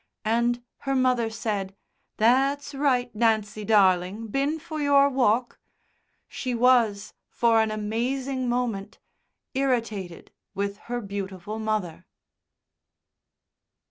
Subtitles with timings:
[0.25, 1.75] and her mother said:
[2.17, 5.59] "That's right, Nancy darling, been for your walk?"
[6.27, 8.97] she was, for an amazing moment,
[9.53, 12.07] irritated with her beautiful mother.